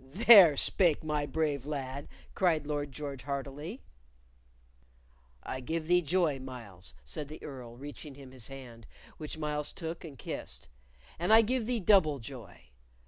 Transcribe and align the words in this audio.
"There 0.00 0.56
spake 0.56 1.02
my 1.02 1.26
brave 1.26 1.66
lad!" 1.66 2.06
cried 2.36 2.68
Lord 2.68 2.92
George 2.92 3.24
heartily. 3.24 3.82
"I 5.42 5.58
give 5.58 5.88
thee 5.88 6.02
joy, 6.02 6.38
Myles," 6.38 6.94
said 7.02 7.26
the 7.26 7.42
Earl, 7.42 7.76
reaching 7.76 8.14
him 8.14 8.30
his 8.30 8.46
hand, 8.46 8.86
which 9.16 9.38
Myles 9.38 9.72
took 9.72 10.04
and 10.04 10.16
kissed. 10.16 10.68
"And 11.18 11.32
I 11.32 11.42
give 11.42 11.66
thee 11.66 11.80
double 11.80 12.20
joy. 12.20 12.68